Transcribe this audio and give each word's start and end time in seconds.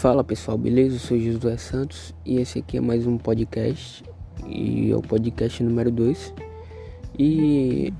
Fala 0.00 0.24
pessoal, 0.24 0.56
beleza? 0.56 0.94
Eu 0.94 0.98
sou 0.98 1.18
Josué 1.20 1.58
Santos 1.58 2.14
e 2.24 2.38
esse 2.38 2.60
aqui 2.60 2.78
é 2.78 2.80
mais 2.80 3.06
um 3.06 3.18
podcast 3.18 4.02
e 4.46 4.90
é 4.90 4.96
o 4.96 5.02
podcast 5.02 5.62
número 5.62 5.90
2 5.90 6.32
e 7.18 7.92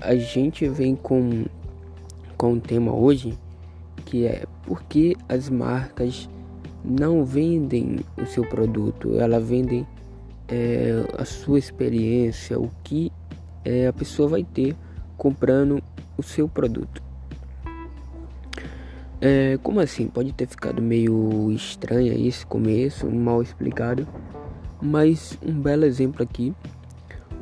a 0.00 0.14
gente 0.14 0.68
vem 0.68 0.94
com, 0.94 1.46
com 2.38 2.52
um 2.52 2.60
tema 2.60 2.94
hoje 2.94 3.36
que 4.06 4.24
é 4.24 4.44
por 4.62 4.84
que 4.84 5.16
as 5.28 5.50
marcas 5.50 6.28
não 6.84 7.24
vendem 7.24 7.98
o 8.16 8.24
seu 8.24 8.46
produto, 8.48 9.18
elas 9.18 9.44
vendem 9.44 9.84
é, 10.46 10.92
a 11.18 11.24
sua 11.24 11.58
experiência, 11.58 12.56
o 12.56 12.70
que 12.84 13.10
é, 13.64 13.88
a 13.88 13.92
pessoa 13.92 14.28
vai 14.28 14.44
ter 14.44 14.76
comprando 15.16 15.82
o 16.16 16.22
seu 16.22 16.48
produto. 16.48 17.03
É, 19.26 19.58
como 19.62 19.80
assim? 19.80 20.06
Pode 20.06 20.34
ter 20.34 20.46
ficado 20.46 20.82
meio 20.82 21.50
estranho 21.50 22.12
esse 22.28 22.44
começo, 22.44 23.10
mal 23.10 23.40
explicado, 23.40 24.06
mas 24.82 25.38
um 25.42 25.58
belo 25.62 25.86
exemplo 25.86 26.22
aqui. 26.22 26.52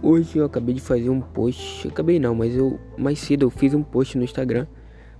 Hoje 0.00 0.38
eu 0.38 0.44
acabei 0.44 0.76
de 0.76 0.80
fazer 0.80 1.10
um 1.10 1.20
post, 1.20 1.88
acabei 1.88 2.20
não, 2.20 2.36
mas 2.36 2.54
eu 2.54 2.78
mais 2.96 3.18
cedo 3.18 3.46
eu 3.46 3.50
fiz 3.50 3.74
um 3.74 3.82
post 3.82 4.16
no 4.16 4.22
Instagram 4.22 4.68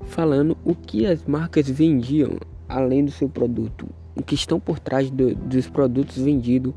falando 0.03 0.57
o 0.65 0.73
que 0.73 1.05
as 1.05 1.25
marcas 1.25 1.69
vendiam 1.69 2.39
além 2.69 3.05
do 3.05 3.11
seu 3.11 3.29
produto, 3.29 3.89
o 4.15 4.23
que 4.23 4.37
estão 4.37 4.61
por 4.61 4.79
trás 4.79 5.11
do, 5.11 5.35
dos 5.35 5.69
produtos 5.69 6.17
vendidos 6.17 6.73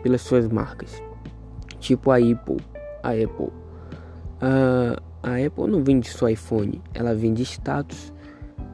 pelas 0.00 0.20
suas 0.20 0.46
marcas, 0.46 1.02
tipo 1.80 2.12
a 2.12 2.18
Apple, 2.18 2.58
a 3.02 3.10
Apple. 3.10 3.50
Uh, 4.40 5.02
a 5.24 5.44
Apple 5.44 5.66
não 5.66 5.82
vende 5.82 6.08
só 6.08 6.28
iPhone, 6.28 6.80
ela 6.94 7.16
vende 7.16 7.42
status 7.42 8.12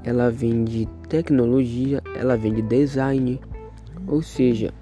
ela 0.04 0.30
vende 0.30 0.86
tecnologia, 1.08 2.02
ela 2.14 2.36
vende 2.36 2.60
design, 2.62 3.40
ou 4.06 4.22
seja, 4.22 4.72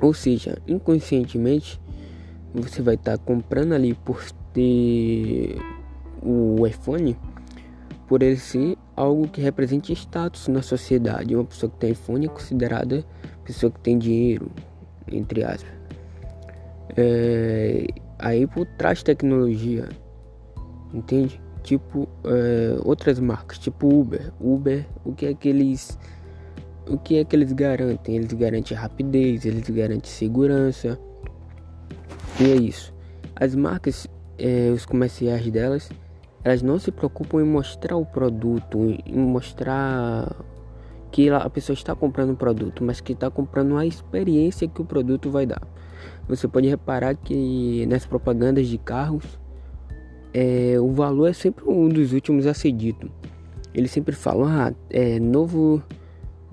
ou 0.00 0.12
seja, 0.12 0.58
inconscientemente 0.66 1.80
você 2.52 2.82
vai 2.82 2.96
estar 2.96 3.16
tá 3.16 3.24
comprando 3.24 3.72
ali 3.72 3.94
por 3.94 4.20
ter 4.52 5.56
o 6.22 6.66
iPhone, 6.66 7.16
por 8.08 8.22
ele 8.22 8.36
ser 8.36 8.76
algo 8.96 9.28
que 9.28 9.40
represente 9.40 9.92
status 9.92 10.48
na 10.48 10.60
sociedade. 10.60 11.34
Uma 11.34 11.44
pessoa 11.44 11.70
que 11.70 11.78
tem 11.78 11.92
iPhone 11.92 12.26
é 12.26 12.28
considerada 12.28 13.04
pessoa 13.44 13.70
que 13.70 13.78
tem 13.80 13.96
dinheiro, 13.96 14.50
entre 15.10 15.44
aspas. 15.44 15.72
É, 16.96 17.86
a 18.18 18.30
Apple 18.30 18.66
traz 18.76 19.02
tecnologia, 19.04 19.88
entende? 20.92 21.40
Tipo 21.62 22.08
é, 22.24 22.78
outras 22.84 23.18
marcas, 23.20 23.58
tipo 23.58 23.88
Uber. 23.88 24.32
Uber, 24.40 24.86
o 25.04 25.12
que 25.12 25.26
é 25.26 25.34
que 25.34 25.48
eles 25.48 25.98
o 26.88 26.98
que 26.98 27.18
é 27.18 27.24
que 27.24 27.36
eles 27.36 27.52
garantem? 27.52 28.16
Eles 28.16 28.32
garantem 28.32 28.76
rapidez, 28.76 29.44
eles 29.44 29.68
garantem 29.70 30.10
segurança. 30.10 30.98
E 32.40 32.44
é 32.44 32.56
isso. 32.56 32.92
As 33.36 33.54
marcas, 33.54 34.08
é, 34.38 34.70
os 34.70 34.84
comerciais 34.84 35.48
delas, 35.50 35.88
elas 36.42 36.62
não 36.62 36.78
se 36.78 36.90
preocupam 36.90 37.40
em 37.40 37.44
mostrar 37.44 37.96
o 37.96 38.04
produto, 38.04 38.78
em 39.06 39.18
mostrar 39.18 40.34
que 41.10 41.28
a 41.28 41.50
pessoa 41.50 41.74
está 41.74 41.94
comprando 41.94 42.30
o 42.30 42.36
produto, 42.36 42.84
mas 42.84 43.00
que 43.00 43.12
está 43.12 43.30
comprando 43.30 43.76
a 43.76 43.84
experiência 43.86 44.68
que 44.68 44.80
o 44.80 44.84
produto 44.84 45.30
vai 45.30 45.46
dar. 45.46 45.62
Você 46.28 46.46
pode 46.46 46.68
reparar 46.68 47.14
que 47.16 47.84
nas 47.86 48.06
propagandas 48.06 48.68
de 48.68 48.78
carros 48.78 49.39
é, 50.32 50.76
o 50.80 50.92
valor 50.92 51.28
é 51.28 51.32
sempre 51.32 51.64
um 51.68 51.88
dos 51.88 52.12
últimos 52.12 52.46
a 52.46 52.54
ser 52.54 52.72
dito. 52.72 53.10
Eles 53.74 53.90
sempre 53.90 54.14
falam, 54.14 54.46
ah, 54.48 54.72
é 54.88 55.18
novo, 55.20 55.82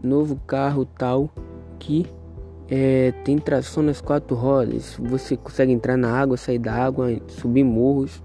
novo 0.04 0.36
carro 0.46 0.86
tal 0.86 1.30
que 1.80 2.06
é, 2.70 3.12
tem 3.24 3.38
tração 3.38 3.82
nas 3.84 4.02
quatro 4.02 4.36
rodas. 4.36 4.98
Você 5.00 5.38
consegue 5.38 5.72
entrar 5.72 5.98
na 5.98 6.12
água, 6.12 6.38
sair 6.38 6.60
da 6.60 6.74
água, 6.74 7.20
subir 7.28 7.64
morros 7.64 8.22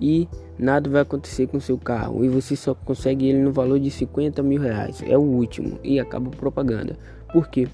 e 0.00 0.28
nada 0.58 0.90
vai 0.90 1.02
acontecer 1.02 1.46
com 1.46 1.60
seu 1.60 1.78
carro. 1.78 2.24
E 2.24 2.28
você 2.28 2.56
só 2.56 2.74
consegue 2.74 3.28
ele 3.28 3.38
no 3.38 3.52
valor 3.52 3.78
de 3.78 3.90
50 3.90 4.42
mil 4.42 4.60
reais. 4.60 5.02
É 5.06 5.16
o 5.16 5.22
último 5.22 5.78
e 5.82 6.00
acaba 6.00 6.30
propaganda. 6.30 6.98
Por 7.32 7.48
quê? 7.48 7.68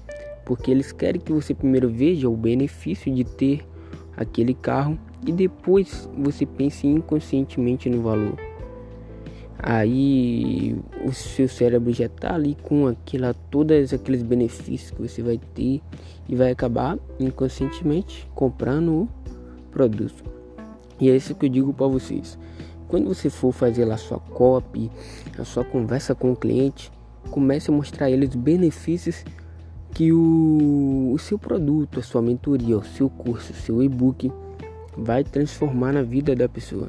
Porque 0.45 0.71
eles 0.71 0.91
querem 0.91 1.19
que 1.19 1.31
você 1.31 1.53
primeiro 1.53 1.89
veja 1.89 2.29
o 2.29 2.35
benefício 2.35 3.13
de 3.13 3.23
ter 3.23 3.65
aquele 4.15 4.53
carro 4.53 4.97
e 5.25 5.31
depois 5.31 6.09
você 6.17 6.45
pense 6.45 6.87
inconscientemente 6.87 7.89
no 7.89 8.01
valor. 8.01 8.37
Aí 9.61 10.77
o 11.05 11.11
seu 11.11 11.49
cérebro 11.49 11.91
já 11.91 12.05
está 12.05 12.33
ali 12.33 12.55
com 12.63 12.87
aquela, 12.87 13.33
todos 13.33 13.93
aqueles 13.93 14.23
benefícios 14.23 14.91
que 14.91 15.01
você 15.01 15.21
vai 15.21 15.37
ter 15.53 15.81
e 16.29 16.35
vai 16.35 16.51
acabar 16.51 16.97
inconscientemente 17.19 18.25
comprando 18.33 19.01
o 19.01 19.09
produto. 19.69 20.23
E 20.99 21.09
é 21.09 21.15
isso 21.15 21.35
que 21.35 21.45
eu 21.45 21.49
digo 21.49 21.73
para 21.73 21.87
vocês. 21.87 22.37
Quando 22.87 23.13
você 23.13 23.29
for 23.29 23.51
fazer 23.51 23.83
lá 23.83 23.95
a 23.95 23.97
sua 23.97 24.19
copy, 24.19 24.89
a 25.37 25.43
sua 25.43 25.65
conversa 25.65 26.15
com 26.15 26.31
o 26.31 26.35
cliente, 26.35 26.89
comece 27.29 27.69
a 27.69 27.73
mostrar 27.73 28.05
a 28.05 28.11
eles 28.11 28.33
benefícios 28.33 29.25
que 29.93 30.13
o, 30.13 31.11
o 31.13 31.19
seu 31.19 31.37
produto, 31.37 31.99
a 31.99 32.03
sua 32.03 32.21
mentoria, 32.21 32.77
o 32.77 32.83
seu 32.83 33.09
curso, 33.09 33.51
o 33.51 33.55
seu 33.55 33.83
e-book 33.83 34.31
vai 34.99 35.23
transformar 35.23 35.93
na 35.93 36.01
vida 36.01 36.35
da 36.35 36.47
pessoa. 36.47 36.87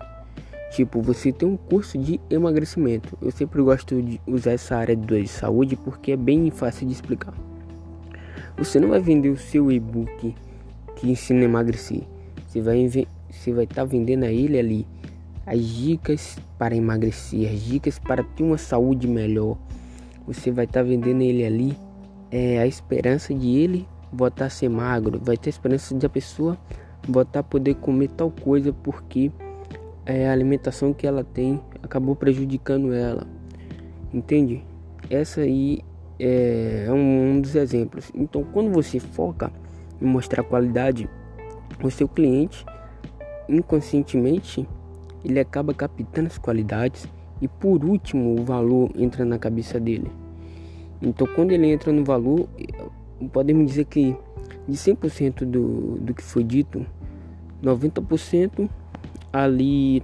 Tipo, 0.73 1.03
você 1.03 1.33
tem 1.33 1.49
um 1.49 1.57
curso 1.57 1.99
de 1.99 2.21
emagrecimento. 2.31 3.19
Eu 3.21 3.31
sempre 3.31 3.61
gosto 3.61 4.01
de 4.01 4.21
usar 4.27 4.53
essa 4.53 4.77
área 4.77 4.95
de 4.95 5.27
saúde 5.27 5.77
porque 5.77 6.13
é 6.13 6.17
bem 6.17 6.51
fácil 6.51 6.87
de 6.87 6.93
explicar. 6.93 7.35
Você 8.57 8.79
não 8.79 8.89
vai 8.89 9.01
vender 9.01 9.31
o 9.31 9.37
seu 9.37 9.73
e-book 9.73 10.35
que 10.97 11.11
ensina 11.11 11.41
a 11.41 11.45
emagrecer. 11.45 12.03
Você 12.47 12.61
vai 12.61 12.89
você 13.31 13.53
vai 13.53 13.65
estar 13.65 13.83
tá 13.83 13.85
vendendo 13.85 14.25
a 14.25 14.33
ele 14.33 14.59
ali 14.59 14.87
as 15.47 15.65
dicas 15.65 16.37
para 16.59 16.77
emagrecer, 16.77 17.51
as 17.51 17.61
dicas 17.63 17.99
para 17.99 18.23
ter 18.23 18.43
uma 18.43 18.59
saúde 18.59 19.09
melhor. 19.09 19.57
Você 20.27 20.51
vai 20.51 20.67
estar 20.67 20.81
tá 20.81 20.89
vendendo 20.89 21.23
ele 21.23 21.45
ali 21.45 21.77
é, 22.31 22.61
a 22.61 22.67
esperança 22.67 23.35
de 23.35 23.49
ele 23.49 23.89
voltar 24.13 24.47
a 24.47 24.51
ser 24.51 24.69
magro, 24.69 25.21
vai 25.23 25.37
ter 25.37 25.49
a 25.49 25.51
esperança 25.51 25.95
de 25.95 26.05
a 26.05 26.09
pessoa 26.09 26.59
voltar 27.11 27.41
a 27.41 27.43
poder 27.43 27.75
comer 27.77 28.09
tal 28.09 28.31
coisa 28.31 28.73
porque 28.73 29.31
é, 30.07 30.29
a 30.29 30.33
alimentação 30.33 30.93
que 30.93 31.07
ela 31.07 31.25
tem 31.25 31.61
acabou 31.83 32.15
prejudicando 32.17 32.93
ela. 32.93 33.27
Entende? 34.13 34.65
Essa 35.09 35.43
aí 35.43 35.81
é, 36.19 36.85
é 36.87 36.93
um, 36.93 37.37
um 37.37 37.41
dos 37.41 37.55
exemplos. 37.55 38.11
Então, 38.15 38.45
quando 38.45 38.71
você 38.71 38.99
foca 38.99 39.53
em 40.01 40.07
mostrar 40.07 40.43
qualidade, 40.43 41.09
o 41.83 41.91
seu 41.91 42.09
cliente 42.09 42.65
inconscientemente 43.49 44.69
ele 45.25 45.41
acaba 45.41 45.75
captando 45.75 46.29
as 46.29 46.39
qualidades 46.39 47.09
e 47.41 47.49
por 47.49 47.85
último 47.85 48.41
o 48.41 48.45
valor 48.45 48.91
entra 48.95 49.25
na 49.25 49.39
cabeça 49.39 49.81
dele. 49.81 50.11
Então, 51.03 51.27
quando 51.35 51.53
ele 51.53 51.67
entra 51.67 51.93
no 51.93 52.05
valor, 52.05 52.49
podemos 53.33 53.67
dizer 53.67 53.87
que 53.87 54.17
de 54.69 54.77
100% 54.77 55.45
do, 55.45 55.99
do 56.01 56.15
que 56.15 56.23
foi 56.23 56.45
dito, 56.45 56.85
90% 57.63 58.69
ali 59.33 60.03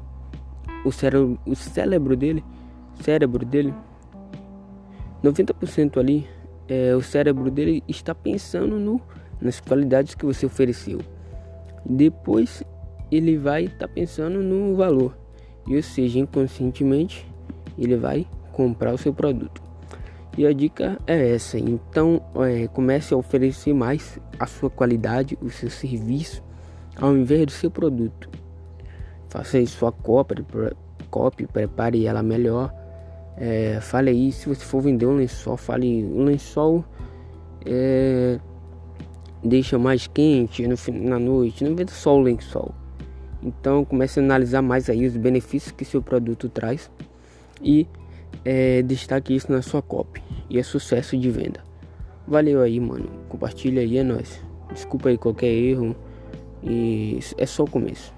o 0.84 0.92
cérebro, 0.92 1.38
o 1.46 1.54
cérebro 1.54 2.16
dele, 2.16 2.44
cérebro 3.00 3.44
dele, 3.44 3.74
90% 5.22 5.98
ali, 5.98 6.26
é, 6.68 6.94
o 6.94 7.02
cérebro 7.02 7.50
dele 7.50 7.82
está 7.88 8.14
pensando 8.14 8.78
no, 8.78 9.00
nas 9.40 9.60
qualidades 9.60 10.14
que 10.14 10.24
você 10.24 10.46
ofereceu. 10.46 11.00
Depois 11.84 12.62
ele 13.10 13.36
vai 13.36 13.64
estar 13.64 13.86
tá 13.86 13.88
pensando 13.88 14.42
no 14.42 14.76
valor, 14.76 15.16
e 15.66 15.76
ou 15.76 15.82
seja, 15.82 16.18
inconscientemente 16.18 17.26
ele 17.78 17.96
vai 17.96 18.26
comprar 18.52 18.94
o 18.94 18.98
seu 18.98 19.12
produto. 19.12 19.65
E 20.36 20.46
a 20.46 20.52
dica 20.52 20.98
é 21.06 21.34
essa. 21.34 21.58
Então 21.58 22.22
é, 22.36 22.68
comece 22.68 23.14
a 23.14 23.16
oferecer 23.16 23.72
mais 23.72 24.18
a 24.38 24.46
sua 24.46 24.68
qualidade, 24.68 25.38
o 25.40 25.50
seu 25.50 25.70
serviço, 25.70 26.42
ao 27.00 27.16
invés 27.16 27.46
do 27.46 27.52
seu 27.52 27.70
produto. 27.70 28.28
Faça 29.28 29.56
aí 29.56 29.66
sua 29.66 29.90
cópia, 29.92 30.44
copy, 31.10 31.46
prepare 31.46 32.06
ela 32.06 32.22
melhor. 32.22 32.72
É, 33.38 33.78
fale 33.80 34.10
aí, 34.10 34.32
se 34.32 34.48
você 34.48 34.64
for 34.64 34.80
vender 34.80 35.06
um 35.06 35.16
lençol, 35.16 35.56
fale 35.56 36.04
um 36.04 36.24
lençol 36.24 36.84
é, 37.66 38.38
deixa 39.42 39.78
mais 39.78 40.06
quente 40.06 40.66
no, 40.66 40.76
na 40.92 41.18
noite, 41.18 41.64
não 41.64 41.74
venda 41.74 41.92
só 41.92 42.16
o 42.16 42.20
lençol. 42.20 42.72
Então 43.42 43.84
comece 43.84 44.20
a 44.20 44.22
analisar 44.22 44.62
mais 44.62 44.88
aí 44.88 45.06
os 45.06 45.16
benefícios 45.16 45.72
que 45.72 45.84
seu 45.84 46.00
produto 46.00 46.48
traz 46.48 46.90
e 47.60 47.86
é, 48.44 48.82
destaque 48.82 49.34
isso 49.34 49.50
na 49.50 49.62
sua 49.62 49.82
copy 49.82 50.22
e 50.48 50.58
é 50.58 50.62
sucesso 50.62 51.16
de 51.16 51.30
venda. 51.30 51.60
Valeu 52.26 52.60
aí, 52.60 52.80
mano. 52.80 53.08
Compartilha 53.28 53.82
aí, 53.82 53.98
é 53.98 54.02
nóis. 54.02 54.40
Desculpa 54.72 55.08
aí 55.08 55.18
qualquer 55.18 55.52
erro 55.52 55.94
e 56.62 57.20
é 57.38 57.46
só 57.46 57.64
o 57.64 57.70
começo. 57.70 58.12